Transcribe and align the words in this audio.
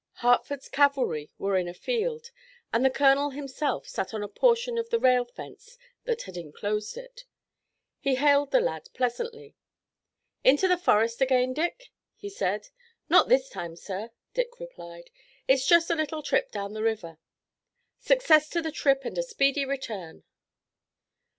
Hertford's 0.13 0.67
cavalry 0.67 1.29
were 1.37 1.57
in 1.57 1.67
a 1.67 1.75
field, 1.75 2.31
and 2.73 2.83
the 2.83 2.89
colonel 2.89 3.29
himself 3.29 3.87
sat 3.87 4.15
on 4.15 4.23
a 4.23 4.27
portion 4.27 4.79
of 4.79 4.89
the 4.89 4.97
rail 4.99 5.25
fence 5.25 5.77
that 6.05 6.23
had 6.23 6.37
enclosed 6.37 6.97
it. 6.97 7.25
He 7.99 8.15
hailed 8.15 8.49
the 8.49 8.61
lad 8.61 8.89
pleasantly. 8.95 9.53
"Into 10.43 10.67
the 10.67 10.75
forest 10.75 11.21
again, 11.21 11.53
Dick," 11.53 11.91
he 12.15 12.31
said. 12.31 12.69
"Not 13.09 13.29
this 13.29 13.47
time, 13.47 13.75
sir," 13.75 14.09
Dick 14.33 14.59
replied. 14.59 15.11
"It's 15.47 15.67
just 15.67 15.91
a 15.91 15.95
little 15.95 16.23
trip, 16.23 16.49
down 16.51 16.73
the 16.73 16.81
river." 16.81 17.19
"Success 17.99 18.49
to 18.49 18.61
the 18.63 18.71
trip 18.71 19.05
and 19.05 19.19
a 19.19 19.21
speedy 19.21 19.65
return." 19.65 20.23